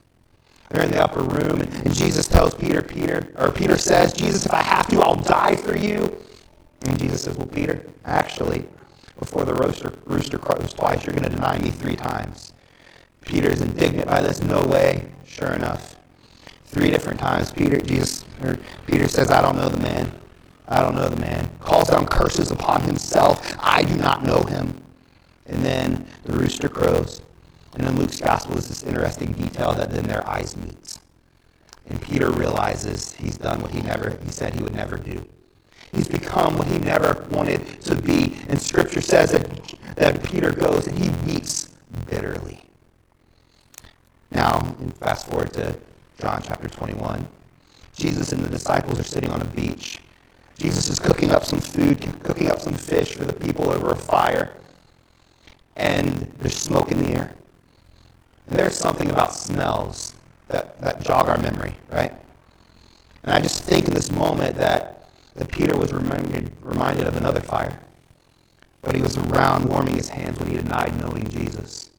[0.71, 4.53] They're in the upper room, and, Jesus tells Peter, Peter, or Peter says, Jesus, if
[4.53, 6.15] I have to, I'll die for you.
[6.83, 8.67] And Jesus says, Well, Peter, actually,
[9.19, 12.53] before the rooster, rooster crows twice, you're going to deny me three times.
[13.23, 14.43] Peter is indignant by this.
[14.43, 15.11] No way.
[15.27, 15.97] Sure enough.
[16.67, 18.25] Three different times, Peter, Jesus,
[18.87, 20.13] Peter says, I don't know the man.
[20.69, 21.49] I don't know the man.
[21.61, 23.57] Calls down curses upon himself.
[23.59, 24.81] I do not know him.
[25.47, 27.23] And then the rooster crows.
[27.79, 30.99] And in Luke's gospel is this interesting detail that then their eyes meet.
[31.89, 35.25] And Peter realizes he's done what he never he said he would never do.
[35.93, 38.37] He's become what he never wanted to be.
[38.49, 41.71] And scripture says that, that Peter goes and he weeps
[42.11, 42.61] bitterly.
[44.31, 44.61] Now,
[45.01, 45.79] fast forward to
[46.21, 47.27] John chapter 21.
[47.95, 50.01] Jesus and the disciples are sitting on a beach.
[50.59, 53.97] Jesus is cooking up some food, cooking up some fish for the people over a
[53.97, 54.53] fire.
[55.77, 57.38] And there's smoke in the air.
[58.49, 60.15] And there's something about smells
[60.49, 62.13] that, that jog our memory, right?
[63.25, 67.41] And I just think in this moment that, that Peter was reminded, reminded of another
[67.41, 67.79] fire.
[68.83, 71.91] but he was around warming his hands when he denied knowing Jesus.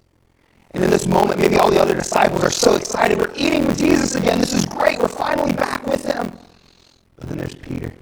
[0.72, 3.18] And in this moment, maybe all the other disciples are so excited.
[3.20, 4.40] We're eating with Jesus again.
[4.40, 5.00] This is great.
[5.00, 6.32] We're finally back with him.
[7.18, 7.94] But then there's Peter.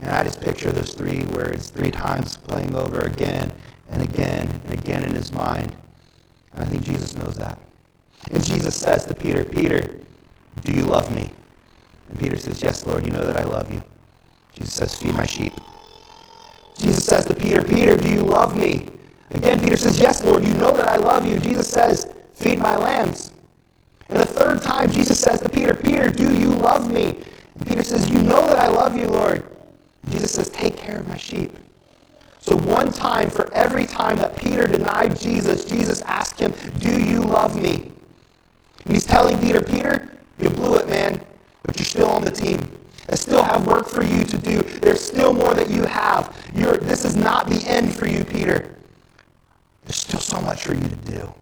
[0.00, 3.52] And I just picture those three words three times playing over again
[3.90, 5.76] and again and again in his mind.
[6.56, 7.58] And I think Jesus knows that.
[8.30, 10.00] And Jesus says to Peter, Peter,
[10.62, 11.30] do you love me?
[12.08, 13.82] And Peter says, Yes, Lord, you know that I love you.
[14.54, 15.52] Jesus says, Feed my sheep.
[16.78, 18.88] Jesus says to Peter, Peter, do you love me?
[19.30, 21.38] Again, Peter says, Yes, Lord, you know that I love you.
[21.38, 23.32] Jesus says, Feed my lambs.
[24.08, 27.22] And the third time, Jesus says to Peter, Peter, do you love me?
[27.58, 29.44] And Peter says, You know that I love you, Lord.
[30.08, 31.52] Jesus says, Take care of my sheep.
[32.46, 37.20] So, one time for every time that Peter denied Jesus, Jesus asked him, Do you
[37.20, 37.90] love me?
[38.84, 41.20] And he's telling Peter, Peter, you blew it, man,
[41.64, 42.70] but you're still on the team.
[43.08, 44.62] I still have work for you to do.
[44.62, 46.36] There's still more that you have.
[46.54, 48.76] You're, this is not the end for you, Peter.
[49.84, 51.34] There's still so much for you to do.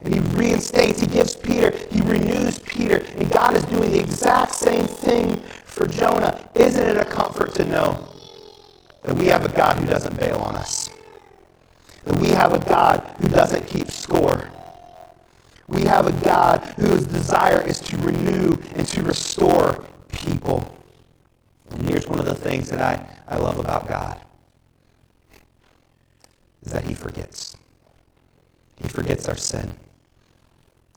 [0.00, 4.54] And he reinstates, he gives Peter, he renews Peter, and God is doing the exact
[4.54, 6.48] same thing for Jonah.
[6.54, 8.08] Isn't it a comfort to know
[9.02, 10.90] that we have a God who doesn't bail on us?
[12.04, 14.50] That we have a God who doesn't keep score.
[15.68, 20.76] We have a God whose desire is to renew and to restore people.
[21.70, 24.20] And here's one of the things that I, I love about God
[26.62, 27.56] is that he forgets.
[28.76, 29.72] He forgets our sin.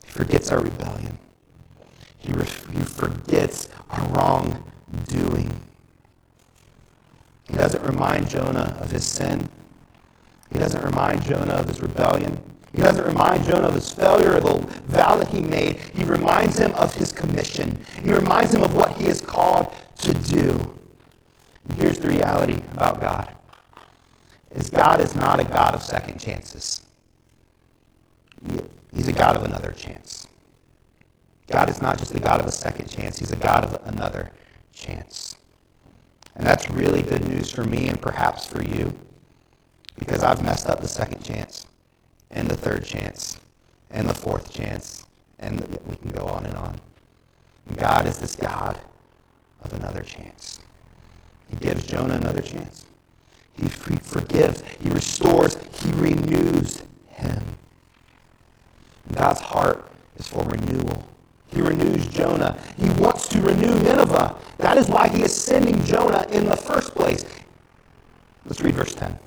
[0.05, 1.17] He forgets our rebellion.
[2.17, 5.51] He, re- he forgets our wrongdoing.
[7.53, 9.47] He doesn't remind Jonah of his sin.
[10.51, 12.41] He doesn't remind Jonah of his rebellion.
[12.73, 15.77] He doesn't remind Jonah of his failure or the vow that he made.
[15.93, 17.79] He reminds him of his commission.
[18.03, 20.75] He reminds him of what he is called to do.
[21.69, 23.35] And here's the reality about God.
[24.55, 26.81] Is God is not a God of second chances.
[28.95, 30.27] He's a God of another chance.
[31.47, 34.31] God is not just a God of a second chance, He's a God of another
[34.73, 35.32] chance.
[36.35, 38.93] And that's really good news for me and perhaps for you
[39.97, 41.67] because I've messed up the second chance
[42.31, 43.39] and the third chance
[43.91, 45.05] and the fourth chance,
[45.39, 46.81] and we can go on and on.
[47.77, 48.79] God is this God
[49.61, 50.59] of another chance.
[51.49, 52.85] He gives Jonah another chance.
[53.53, 57.43] He forgives, he restores, he renews him.
[59.11, 61.07] God's heart is for renewal.
[61.53, 62.57] He renews Jonah.
[62.77, 64.35] He wants to renew Nineveh.
[64.57, 67.25] That is why he is sending Jonah in the first place.
[68.45, 69.17] Let's read verse 10.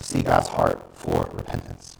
[0.00, 1.98] see God's heart for repentance.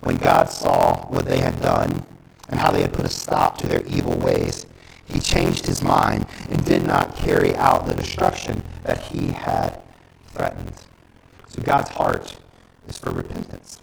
[0.00, 2.04] When God saw what they had done
[2.48, 4.66] and how they had put a stop to their evil ways,
[5.04, 9.80] he changed his mind and did not carry out the destruction that he had
[10.28, 10.72] threatened.
[11.48, 12.36] So God's heart
[12.88, 13.80] is for repentance.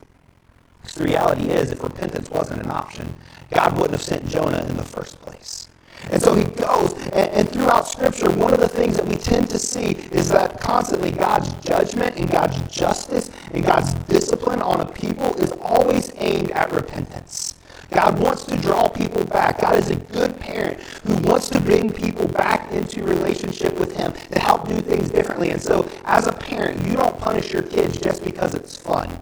[0.82, 3.16] Because the reality is, if repentance wasn't an option,
[3.52, 5.70] God wouldn't have sent Jonah in the first place.
[6.12, 9.50] And so he goes, and, and, throughout Scripture, one of the things that we tend
[9.50, 14.86] to see is that constantly God's judgment and God's justice and God's discipline on a
[14.86, 17.56] people is always aimed at repentance.
[17.92, 19.62] God wants to draw people back.
[19.62, 24.14] God is a good parent who wants to bring people back into relationship with Him
[24.32, 25.50] to help do things differently.
[25.50, 29.20] And so, as a parent, you don't punish your kids just because it's fun.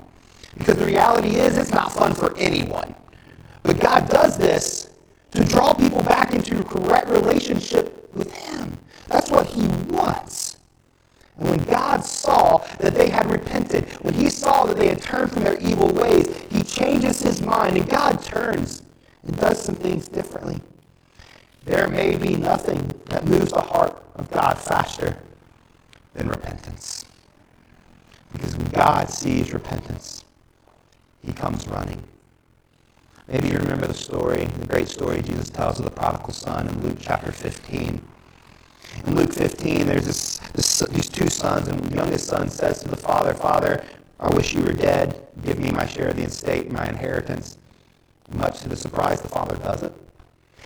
[0.58, 2.94] Because the reality is, it's not fun for anyone.
[3.68, 4.92] But God does this
[5.32, 8.78] to draw people back into correct relationship with Him.
[9.10, 10.56] That's what He wants.
[11.38, 15.34] And when God saw that they had repented, when He saw that they had turned
[15.34, 18.84] from their evil ways, He changes His mind, and God turns
[19.24, 20.62] and does some things differently.
[21.66, 25.18] There may be nothing that moves the heart of God faster
[26.14, 27.04] than repentance.
[28.32, 30.24] Because when God sees repentance,
[31.22, 32.02] He comes running.
[33.28, 36.82] Maybe you remember the story, the great story Jesus tells of the prodigal son in
[36.82, 38.02] Luke chapter 15.
[39.06, 42.88] In Luke 15, there's this, this, these two sons, and the youngest son says to
[42.88, 43.84] the father, Father,
[44.20, 45.28] I wish you were dead.
[45.44, 47.58] Give me my share of the estate, my inheritance.
[48.32, 49.94] Much to the surprise, the father doesn't.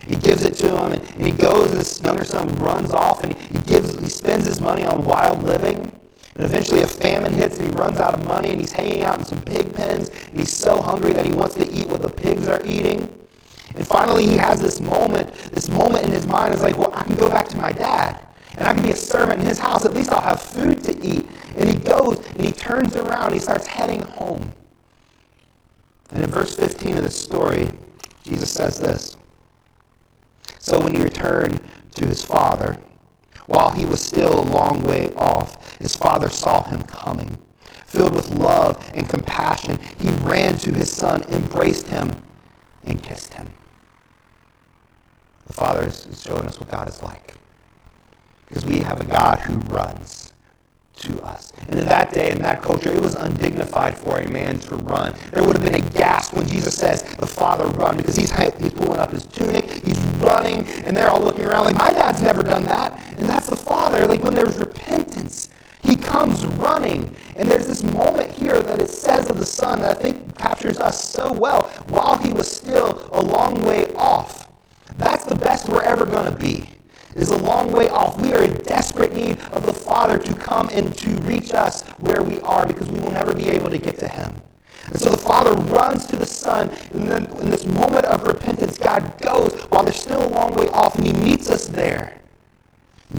[0.06, 3.24] He gives it to him, and, and he goes, and this younger son runs off,
[3.24, 5.90] and he, gives, he spends his money on wild living.
[6.34, 9.18] And eventually a famine hits and he runs out of money and he's hanging out
[9.18, 10.08] in some pig pens.
[10.08, 13.08] And he's so hungry that he wants to eat what the pigs are eating.
[13.74, 17.04] And finally he has this moment, this moment in his mind is like, well, I
[17.04, 18.26] can go back to my dad.
[18.56, 19.84] And I can be a servant in his house.
[19.84, 21.26] At least I'll have food to eat.
[21.56, 24.52] And he goes and he turns around and he starts heading home.
[26.10, 27.70] And in verse 15 of the story,
[28.24, 29.16] Jesus says this.
[30.58, 31.60] So when he returned
[31.94, 32.78] to his father,
[33.46, 37.36] while he was still a long way off, his father saw him coming,
[37.86, 42.10] filled with love and compassion, he ran to his son, embraced him,
[42.84, 43.48] and kissed him.
[45.48, 47.34] The Father is showing us what God is like.
[48.46, 50.32] Because we have a God who runs
[50.96, 51.52] to us.
[51.68, 55.14] And in that day, in that culture, it was undignified for a man to run.
[55.32, 58.72] There would have been a gasp when Jesus says, the Father run, because he's, he's
[58.72, 62.44] pulling up his tunic, he's running, and they're all looking around like, my dad's never
[62.44, 63.00] done that.
[63.18, 64.06] And that's the Father.
[64.06, 65.48] Like when there's repentance,
[65.82, 67.14] he comes running.
[67.36, 70.78] And there's this moment here that it says of the Son that I think captures
[70.78, 74.48] us so well while he was still a long way off.
[74.96, 76.68] That's the best we're ever going to be.
[77.14, 78.18] Is a long way off.
[78.20, 82.22] We are in desperate need of the Father to come and to reach us where
[82.22, 84.40] we are because we will never be able to get to Him.
[84.86, 88.78] And so the Father runs to the Son, and then in this moment of repentance,
[88.78, 92.18] God goes while they're still a long way off, and He meets us there.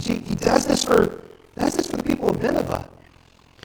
[0.02, 1.23] He does this for
[1.56, 2.89] does this for the people of Nineveh.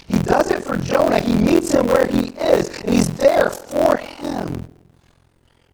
[0.07, 1.19] He does it for Jonah.
[1.19, 4.65] He meets him where he is, and he's there for him.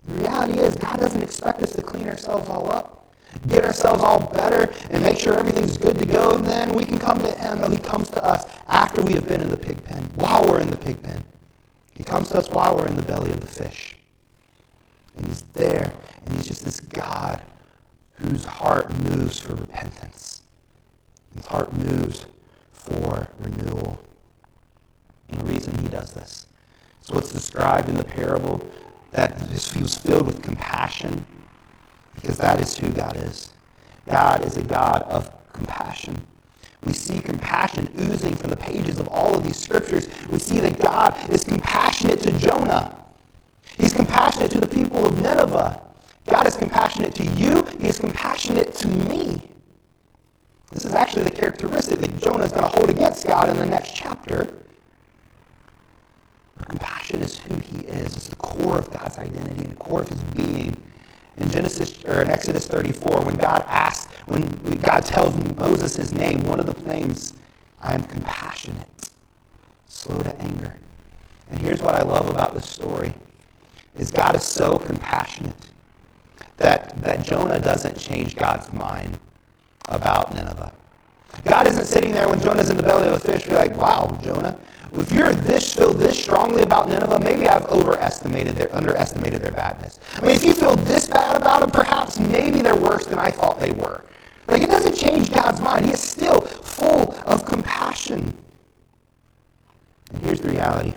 [0.07, 3.14] The reality is, God doesn't expect us to clean ourselves all up,
[3.48, 6.98] get ourselves all better, and make sure everything's good to go, and then we can
[6.98, 7.61] come to Him.
[7.61, 10.61] No, He comes to us after we have been in the pig pen, while we're
[10.61, 11.24] in the pig pen.
[11.94, 13.96] He comes to us while we're in the belly of the fish.
[15.16, 15.94] And He's there,
[16.27, 17.40] and He's just this God
[18.16, 20.34] whose heart moves for repentance.
[21.46, 22.26] Heart moves
[22.72, 23.98] for renewal.
[25.28, 26.46] And the reason He does this
[27.02, 28.61] is what's described in the parable
[29.12, 29.38] that
[29.72, 31.24] he was filled with compassion
[32.16, 33.50] because that is who God is.
[34.09, 36.26] God is a God of compassion.
[36.85, 40.09] We see compassion oozing from the pages of all of these scriptures.
[40.30, 42.96] We see that God is compassionate to Jonah.
[43.78, 45.80] He's compassionate to the people of Nineveh.
[46.26, 47.64] God is compassionate to you.
[47.80, 49.40] He is compassionate to me.
[50.74, 53.66] This is actually the characteristic that Jonah is going to hold against God in the
[53.66, 54.52] next chapter.
[56.58, 58.16] Compassion is who he is.
[58.16, 60.76] It's the core of God's identity and the core of his being.
[61.37, 64.42] In Genesis or in Exodus 34, when God asks, when
[64.80, 67.34] God tells Moses his name, one of the names,
[67.80, 69.10] I am compassionate,
[69.87, 70.76] slow to anger.
[71.50, 73.14] And here's what I love about this story
[73.96, 75.54] is God is so compassionate
[76.56, 79.18] that, that Jonah doesn't change God's mind
[79.88, 80.73] about Nineveh.
[81.44, 84.18] God isn't sitting there when Jonah's in the belly of a fish, be like, wow,
[84.23, 84.59] Jonah,
[84.92, 89.99] if you're this feel this strongly about Nineveh, maybe I've overestimated their underestimated their badness.
[90.16, 93.31] I mean, if you feel this bad about them, perhaps maybe they're worse than I
[93.31, 94.05] thought they were.
[94.47, 95.87] Like it doesn't change God's mind.
[95.87, 98.37] He is still full of compassion.
[100.12, 100.94] And here's the reality.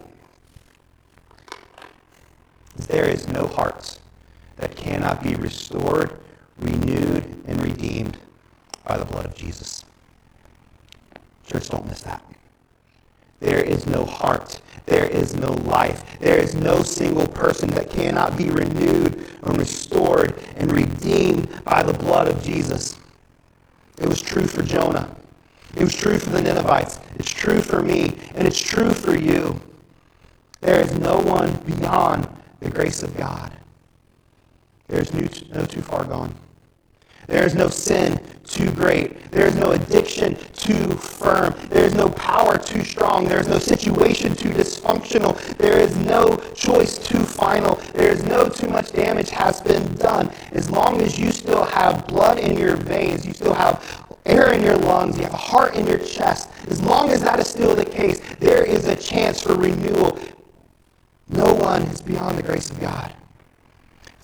[2.75, 3.99] There is no hearts
[4.57, 6.19] that cannot be restored,
[6.59, 8.17] renewed, and redeemed
[8.87, 9.83] by the blood of Jesus.
[11.45, 12.23] Church, don't miss that.
[13.39, 14.61] There is no heart.
[14.85, 16.19] There is no life.
[16.19, 21.93] There is no single person that cannot be renewed and restored and redeemed by the
[21.93, 22.97] blood of Jesus.
[23.99, 25.15] It was true for Jonah.
[25.75, 26.99] It was true for the Ninevites.
[27.15, 28.13] It's true for me.
[28.35, 29.59] And it's true for you.
[30.61, 32.27] There is no one beyond
[32.59, 33.51] the grace of God.
[34.87, 35.13] There is
[35.49, 36.33] no too far gone.
[37.27, 38.19] There is no sin
[38.57, 39.31] too great.
[39.31, 41.55] There is no addiction too firm.
[41.69, 43.25] There is no power too strong.
[43.25, 45.37] There is no situation too dysfunctional.
[45.57, 47.75] There is no choice too final.
[47.93, 50.31] There is no too much damage has been done.
[50.51, 53.83] As long as you still have blood in your veins, you still have
[54.25, 57.39] air in your lungs, you have a heart in your chest, as long as that
[57.39, 60.19] is still the case, there is a chance for renewal.
[61.29, 63.13] No one is beyond the grace of God.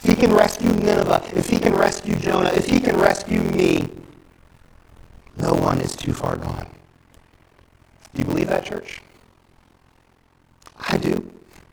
[0.04, 3.90] If he can rescue Nineveh, if he can rescue Jonah, if he can rescue me,
[5.38, 6.68] no one is too far gone.
[8.14, 9.02] Do you believe that, church?
[10.78, 11.32] I do.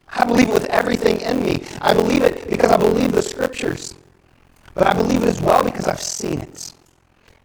[0.09, 1.65] I believe it with everything in me.
[1.81, 3.95] I believe it because I believe the scriptures.
[4.75, 6.73] But I believe it as well because I've seen it.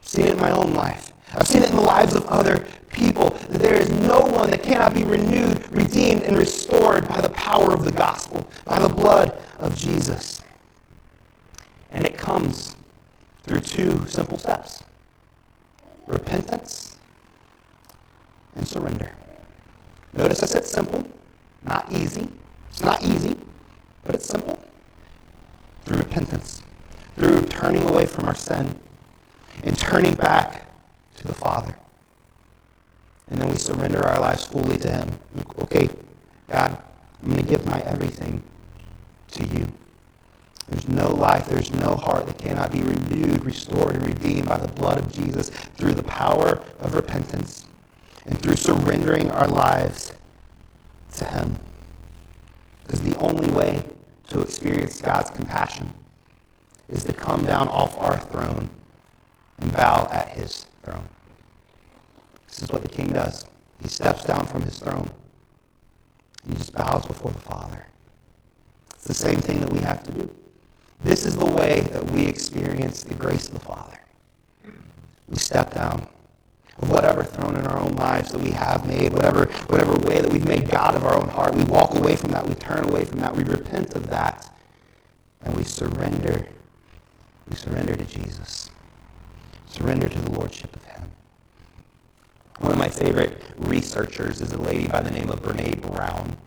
[0.02, 1.12] I've seen it in my own life.
[1.34, 3.32] I've seen it in the lives of other people.
[3.50, 7.74] That there is no one that cannot be renewed, redeemed, and restored by the power
[7.74, 10.42] of the gospel, by the blood of Jesus.
[11.92, 12.76] And it comes
[13.44, 14.85] through two simple steps
[16.08, 16.98] repentance
[18.56, 19.12] and surrender.
[20.14, 21.06] Notice I said simple,
[21.64, 22.30] not easy.
[22.70, 23.38] It's not easy,
[24.04, 24.60] but it's simple.
[25.84, 26.62] Through repentance,
[27.16, 28.80] through turning away from our sin
[29.64, 30.68] and turning back
[31.18, 31.76] to the Father.
[33.28, 35.20] And then we surrender our lives fully to Him.
[35.60, 35.90] Okay,
[36.50, 36.78] God,
[37.24, 38.44] I'm going to give my everything
[39.32, 39.68] to you.
[40.68, 44.68] There's no life, there's no heart that cannot be renewed, restored, and redeemed by the
[44.68, 47.66] blood of Jesus through the power of repentance
[48.26, 50.14] and through surrendering our lives
[51.18, 51.60] to Him.
[52.84, 53.84] Because the only way
[54.30, 55.94] to experience God's compassion
[56.90, 58.70] is to come down off our throne
[59.60, 61.08] and bow at His throne.
[62.48, 63.46] This is what the King does.
[63.82, 65.12] He steps down from His throne.
[66.44, 67.86] And he just bows before the Father.
[68.94, 70.36] It's the same thing that we have to do.
[71.04, 74.00] This is the way that we experience the grace of the Father.
[75.28, 76.08] We step down
[76.78, 80.32] of whatever throne in our own lives that we have made, whatever, whatever way that
[80.32, 81.56] we've made God of our own heart.
[81.56, 82.48] We walk away from that.
[82.48, 83.36] We turn away from that.
[83.36, 84.52] We repent of that.
[85.42, 86.48] And we surrender.
[87.50, 88.70] We surrender to Jesus.
[89.68, 91.12] Surrender to the Lordship of Him.
[92.60, 96.38] One of my favorite researchers is a lady by the name of Brene Brown.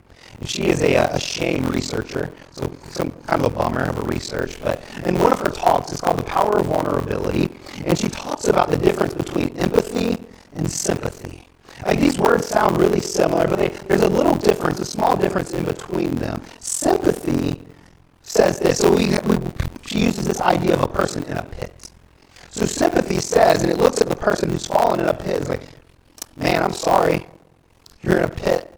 [0.45, 4.03] She is a, uh, a shame researcher, so some kind of a bummer of a
[4.03, 4.61] research.
[4.63, 7.51] But in one of her talks, it's called The Power of Vulnerability,
[7.85, 10.17] and she talks about the difference between empathy
[10.55, 11.49] and sympathy.
[11.85, 15.53] Like these words sound really similar, but they, there's a little difference, a small difference
[15.53, 16.43] in between them.
[16.61, 17.61] Sympathy
[18.23, 18.79] says this.
[18.79, 19.39] So we, we,
[19.87, 21.91] she uses this idea of a person in a pit.
[22.51, 25.49] So sympathy says, and it looks at the person who's fallen in a pit, it's
[25.49, 25.63] like,
[26.37, 27.27] man, I'm sorry.
[28.03, 28.78] You're in a pit.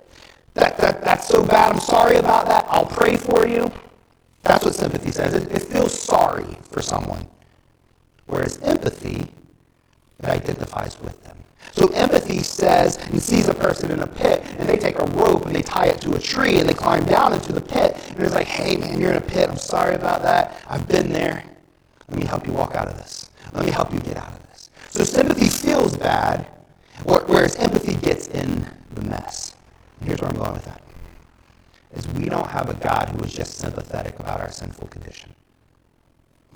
[0.61, 1.73] That, that, that's so bad.
[1.73, 2.67] I'm sorry about that.
[2.69, 3.73] I'll pray for you.
[4.43, 5.35] That's what sympathy says.
[5.35, 7.27] It, it feels sorry for someone.
[8.27, 9.27] Whereas empathy,
[10.19, 11.39] it identifies with them.
[11.73, 15.47] So empathy says and sees a person in a pit, and they take a rope
[15.47, 17.97] and they tie it to a tree and they climb down into the pit.
[18.11, 19.49] And it's like, hey, man, you're in a pit.
[19.49, 20.63] I'm sorry about that.
[20.69, 21.43] I've been there.
[22.09, 23.31] Let me help you walk out of this.
[23.55, 24.71] Let me help you get out of this.
[24.91, 26.47] So sympathy feels bad,
[27.05, 29.50] whereas empathy gets in the mess.
[30.05, 30.83] Here's where I'm going with that.
[31.95, 35.35] Is we don't have a God who is just sympathetic about our sinful condition.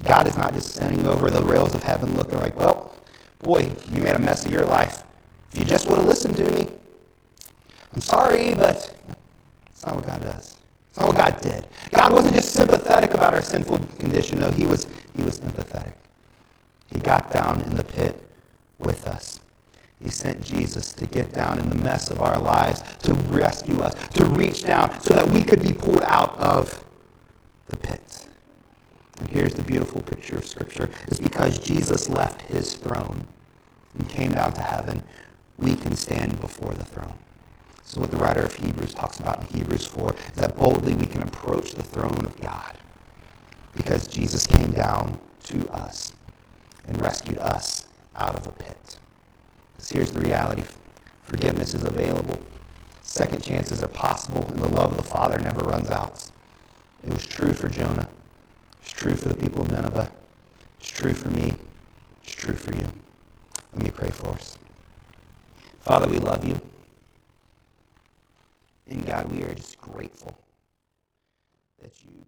[0.03, 2.95] God is not just sitting over the rails of heaven looking like, well,
[3.41, 5.05] boy, you made a mess of your life.
[5.53, 6.69] If you just would have listened to me,
[7.95, 8.95] I'm sorry, but
[9.71, 10.57] it's not what God does.
[10.91, 11.67] It's not what God did.
[11.93, 14.41] God wasn't just sympathetic about our sinful condition.
[14.41, 14.87] No, he was,
[15.17, 15.95] he was empathetic.
[16.93, 18.21] He got down in the pit
[18.79, 19.41] with us.
[20.05, 23.95] He sent Jesus to get down in the mess of our lives, to rescue us,
[24.09, 26.85] to reach down so that we could be pulled out of
[27.69, 28.29] the pit.
[29.19, 30.91] And here's the beautiful picture of Scripture.
[31.07, 33.27] It's because Jesus left his throne
[33.95, 35.03] and came down to heaven,
[35.57, 37.15] we can stand before the throne.
[37.83, 41.07] So what the writer of Hebrews talks about in Hebrews 4 is that boldly we
[41.07, 42.77] can approach the throne of God
[43.75, 46.13] because Jesus came down to us
[46.87, 47.87] and rescued us
[48.17, 48.99] out of a pit.
[49.75, 50.65] Because here's the reality
[51.25, 52.39] forgiveness is available,
[53.03, 56.31] second chances are possible, and the love of the Father never runs out.
[57.05, 58.09] It was true for Jonah.
[58.83, 60.11] It's true for the people of Nineveh.
[60.81, 61.55] It's true for me.
[62.23, 62.89] It's true for you.
[63.75, 64.59] Let me pray for us.
[65.81, 66.61] Father, we love you.
[68.89, 70.37] And God, we are just grateful
[71.83, 72.25] that you.